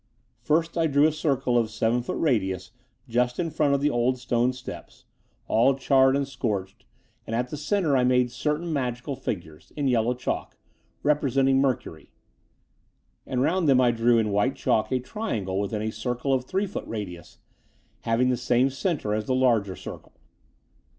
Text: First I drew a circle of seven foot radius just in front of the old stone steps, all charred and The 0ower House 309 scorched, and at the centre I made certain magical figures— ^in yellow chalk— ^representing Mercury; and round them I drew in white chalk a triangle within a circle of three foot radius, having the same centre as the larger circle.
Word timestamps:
First 0.39 0.79
I 0.79 0.87
drew 0.87 1.05
a 1.05 1.11
circle 1.11 1.59
of 1.59 1.69
seven 1.69 2.01
foot 2.01 2.17
radius 2.17 2.71
just 3.07 3.37
in 3.37 3.51
front 3.51 3.75
of 3.75 3.81
the 3.81 3.91
old 3.91 4.17
stone 4.17 4.51
steps, 4.51 5.05
all 5.47 5.75
charred 5.75 6.15
and 6.15 6.25
The 6.25 6.29
0ower 6.31 6.31
House 6.31 6.39
309 6.39 6.69
scorched, 6.71 6.85
and 7.27 7.35
at 7.35 7.49
the 7.51 7.55
centre 7.57 7.95
I 7.95 8.03
made 8.03 8.31
certain 8.31 8.73
magical 8.73 9.15
figures— 9.15 9.71
^in 9.77 9.87
yellow 9.87 10.15
chalk— 10.15 10.57
^representing 11.05 11.57
Mercury; 11.57 12.09
and 13.27 13.43
round 13.43 13.69
them 13.69 13.79
I 13.79 13.91
drew 13.91 14.17
in 14.17 14.31
white 14.31 14.55
chalk 14.55 14.91
a 14.91 14.97
triangle 14.97 15.59
within 15.59 15.83
a 15.83 15.91
circle 15.91 16.33
of 16.33 16.45
three 16.45 16.65
foot 16.65 16.87
radius, 16.87 17.37
having 17.99 18.29
the 18.29 18.37
same 18.37 18.71
centre 18.71 19.13
as 19.13 19.25
the 19.25 19.35
larger 19.35 19.75
circle. 19.75 20.13